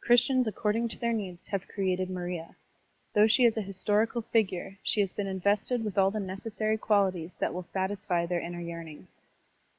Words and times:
Christians 0.00 0.46
according 0.48 0.88
to 0.88 0.98
their 0.98 1.12
needs 1.12 1.48
have 1.48 1.68
created 1.68 2.08
Maria. 2.08 2.56
Though 3.12 3.26
she 3.26 3.44
is 3.44 3.58
a 3.58 3.60
historical 3.60 4.22
figure, 4.22 4.78
she 4.82 5.02
has 5.02 5.12
been 5.12 5.26
invested 5.26 5.84
with 5.84 5.98
all 5.98 6.10
the 6.10 6.18
necessary 6.18 6.78
qualities 6.78 7.36
that 7.40 7.52
will 7.52 7.62
satisfy 7.64 8.24
their 8.24 8.40
inner 8.40 8.62
yearnings. 8.62 9.20